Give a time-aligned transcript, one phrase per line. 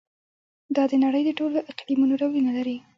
[0.75, 2.77] دا د نړۍ د ټولو اقلیمونو ډولونه لري.